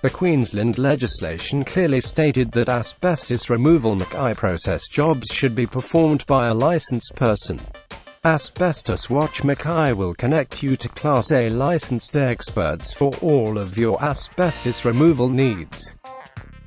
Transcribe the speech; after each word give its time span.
The 0.00 0.10
Queensland 0.10 0.78
legislation 0.78 1.64
clearly 1.64 2.00
stated 2.00 2.52
that 2.52 2.68
asbestos 2.68 3.50
removal 3.50 3.96
Mackay 3.96 4.34
process 4.34 4.86
jobs 4.86 5.26
should 5.32 5.56
be 5.56 5.66
performed 5.66 6.24
by 6.26 6.46
a 6.46 6.54
licensed 6.54 7.16
person. 7.16 7.58
Asbestos 8.24 9.10
Watch 9.10 9.42
Mackay 9.42 9.92
will 9.94 10.14
connect 10.14 10.62
you 10.62 10.76
to 10.76 10.88
Class 10.90 11.32
A 11.32 11.48
licensed 11.48 12.14
experts 12.14 12.92
for 12.92 13.12
all 13.16 13.58
of 13.58 13.76
your 13.76 14.00
asbestos 14.00 14.84
removal 14.84 15.28
needs. 15.28 15.96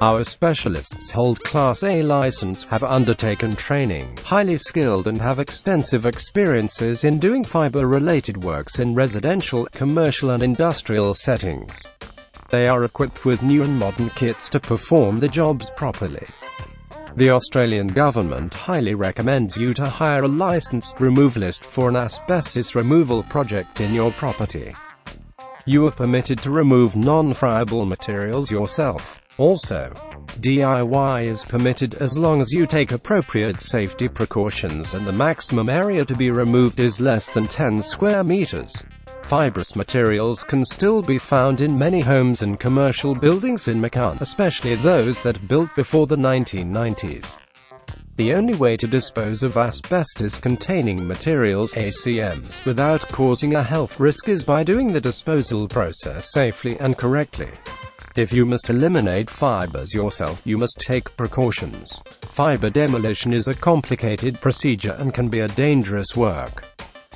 Our 0.00 0.24
specialists 0.24 1.12
hold 1.12 1.38
Class 1.44 1.84
A 1.84 2.02
license, 2.02 2.64
have 2.64 2.82
undertaken 2.82 3.54
training, 3.54 4.18
highly 4.24 4.58
skilled 4.58 5.06
and 5.06 5.20
have 5.20 5.38
extensive 5.38 6.06
experiences 6.06 7.04
in 7.04 7.20
doing 7.20 7.44
fiber-related 7.44 8.42
works 8.42 8.80
in 8.80 8.96
residential, 8.96 9.66
commercial 9.66 10.30
and 10.30 10.42
industrial 10.42 11.14
settings. 11.14 11.86
They 12.52 12.66
are 12.66 12.84
equipped 12.84 13.24
with 13.24 13.42
new 13.42 13.62
and 13.62 13.78
modern 13.78 14.10
kits 14.10 14.50
to 14.50 14.60
perform 14.60 15.16
the 15.16 15.26
jobs 15.26 15.70
properly. 15.70 16.26
The 17.16 17.30
Australian 17.30 17.86
government 17.86 18.52
highly 18.52 18.94
recommends 18.94 19.56
you 19.56 19.72
to 19.72 19.86
hire 19.86 20.24
a 20.24 20.28
licensed 20.28 20.96
removalist 20.96 21.64
for 21.64 21.88
an 21.88 21.96
asbestos 21.96 22.74
removal 22.74 23.22
project 23.22 23.80
in 23.80 23.94
your 23.94 24.10
property. 24.10 24.74
You 25.64 25.86
are 25.86 25.92
permitted 25.92 26.40
to 26.40 26.50
remove 26.50 26.94
non-friable 26.94 27.86
materials 27.86 28.50
yourself. 28.50 29.22
Also, 29.38 29.90
DIY 30.40 31.24
is 31.24 31.46
permitted 31.46 31.94
as 32.02 32.18
long 32.18 32.42
as 32.42 32.52
you 32.52 32.66
take 32.66 32.92
appropriate 32.92 33.62
safety 33.62 34.08
precautions 34.08 34.92
and 34.92 35.06
the 35.06 35.12
maximum 35.12 35.70
area 35.70 36.04
to 36.04 36.14
be 36.14 36.30
removed 36.30 36.80
is 36.80 37.00
less 37.00 37.28
than 37.28 37.46
10 37.46 37.78
square 37.80 38.22
meters. 38.22 38.84
Fibrous 39.22 39.76
materials 39.76 40.44
can 40.44 40.64
still 40.64 41.02
be 41.02 41.18
found 41.18 41.60
in 41.60 41.78
many 41.78 42.00
homes 42.00 42.42
and 42.42 42.60
commercial 42.60 43.14
buildings 43.14 43.68
in 43.68 43.80
Macan, 43.80 44.18
especially 44.20 44.74
those 44.74 45.20
that 45.20 45.48
built 45.48 45.74
before 45.74 46.06
the 46.06 46.16
1990s. 46.16 47.38
The 48.16 48.34
only 48.34 48.54
way 48.54 48.76
to 48.76 48.86
dispose 48.86 49.42
of 49.42 49.56
asbestos-containing 49.56 51.06
materials 51.08 51.72
ACMs 51.72 52.62
without 52.66 53.00
causing 53.08 53.54
a 53.54 53.62
health 53.62 53.98
risk 53.98 54.28
is 54.28 54.44
by 54.44 54.62
doing 54.64 54.92
the 54.92 55.00
disposal 55.00 55.66
process 55.66 56.30
safely 56.30 56.78
and 56.78 56.98
correctly. 56.98 57.48
If 58.14 58.30
you 58.30 58.44
must 58.44 58.68
eliminate 58.68 59.30
fibers 59.30 59.94
yourself, 59.94 60.42
you 60.44 60.58
must 60.58 60.78
take 60.78 61.16
precautions. 61.16 62.02
Fiber 62.20 62.68
demolition 62.68 63.32
is 63.32 63.48
a 63.48 63.54
complicated 63.54 64.38
procedure 64.42 64.96
and 64.98 65.14
can 65.14 65.30
be 65.30 65.40
a 65.40 65.48
dangerous 65.48 66.14
work. 66.14 66.71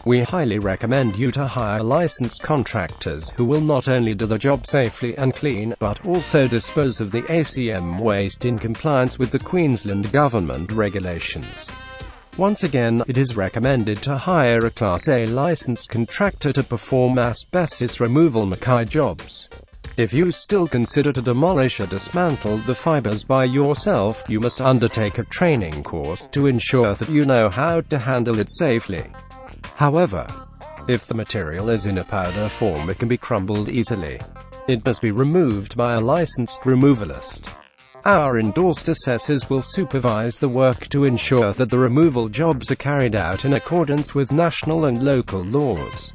We 0.07 0.21
highly 0.21 0.61
recommend 0.61 1.19
you 1.19 1.33
to 1.33 1.49
hire 1.49 1.83
licensed 1.83 2.41
contractors 2.41 3.31
who 3.31 3.45
will 3.45 3.61
not 3.61 3.89
only 3.89 4.15
do 4.15 4.27
the 4.27 4.39
job 4.39 4.65
safely 4.65 5.19
and 5.19 5.35
clean, 5.35 5.75
but 5.81 6.07
also 6.07 6.47
dispose 6.47 7.01
of 7.01 7.11
the 7.11 7.23
ACM 7.23 7.99
waste 7.99 8.45
in 8.45 8.57
compliance 8.57 9.19
with 9.19 9.33
the 9.33 9.41
Queensland 9.41 10.13
Government 10.13 10.71
regulations. 10.71 11.69
Once 12.39 12.63
again, 12.63 13.03
it 13.09 13.19
is 13.19 13.37
recommended 13.37 14.01
to 14.03 14.17
hire 14.17 14.65
a 14.65 14.71
Class 14.71 15.09
A 15.09 15.27
licensed 15.27 15.89
contractor 15.89 16.53
to 16.53 16.63
perform 16.63 17.19
asbestos 17.19 17.99
removal 17.99 18.47
Mackay 18.47 18.85
jobs. 18.85 19.49
If 19.97 20.13
you 20.13 20.31
still 20.31 20.69
consider 20.69 21.11
to 21.15 21.21
demolish 21.21 21.81
or 21.81 21.87
dismantle 21.87 22.59
the 22.59 22.77
fibers 22.77 23.25
by 23.25 23.43
yourself, 23.43 24.23
you 24.29 24.39
must 24.39 24.61
undertake 24.61 25.19
a 25.19 25.25
training 25.25 25.83
course 25.83 26.29
to 26.29 26.47
ensure 26.47 26.95
that 26.95 27.09
you 27.09 27.25
know 27.25 27.49
how 27.49 27.81
to 27.81 27.99
handle 27.99 28.39
it 28.39 28.51
safely. 28.51 29.03
However, 29.77 30.27
if 30.89 31.07
the 31.07 31.15
material 31.15 31.69
is 31.69 31.87
in 31.87 31.99
a 31.99 32.05
powder 32.05 32.49
form 32.49 32.89
it 32.89 32.99
can 32.99 33.09
be 33.09 33.19
crumbled 33.19 33.69
easily. 33.69 34.21
It 34.69 34.85
must 34.85 35.03
be 35.03 35.11
removed 35.11 35.77
by 35.77 35.95
a 35.95 36.01
licensed 36.01 36.63
removalist. 36.63 37.49
Our 38.05 38.39
endorsed 38.39 38.89
assessors 38.89 39.51
will 39.51 39.63
supervise 39.63 40.37
the 40.37 40.49
work 40.49 40.89
to 40.89 41.05
ensure 41.05 41.53
that 41.53 41.71
the 41.71 41.79
removal 41.79 42.29
jobs 42.29 42.71
are 42.71 42.77
carried 42.77 43.17
out 43.17 43.45
in 43.45 43.55
accordance 43.55 44.15
with 44.15 44.33
national 44.33 44.87
and 44.87 45.03
local 45.03 45.45
laws. 45.45 46.13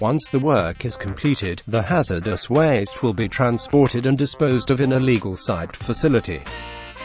Once 0.00 0.28
the 0.30 0.38
work 0.38 0.84
is 0.84 0.96
completed, 0.96 1.60
the 1.66 1.82
hazardous 1.82 2.48
waste 2.48 3.02
will 3.02 3.12
be 3.12 3.28
transported 3.28 4.06
and 4.06 4.16
disposed 4.16 4.70
of 4.70 4.80
in 4.80 4.92
a 4.92 5.00
legal 5.00 5.36
site 5.36 5.76
facility. 5.76 6.40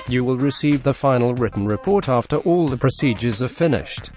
You 0.07 0.23
will 0.23 0.37
receive 0.37 0.83
the 0.83 0.93
final 0.93 1.33
written 1.33 1.65
report 1.65 2.07
after 2.07 2.37
all 2.37 2.67
the 2.67 2.77
procedures 2.77 3.41
are 3.41 3.47
finished. 3.47 4.11